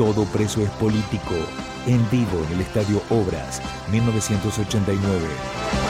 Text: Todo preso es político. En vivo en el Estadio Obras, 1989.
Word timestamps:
Todo 0.00 0.24
preso 0.24 0.62
es 0.62 0.70
político. 0.70 1.34
En 1.86 2.08
vivo 2.08 2.42
en 2.46 2.54
el 2.54 2.62
Estadio 2.62 3.02
Obras, 3.10 3.60
1989. 3.92 5.89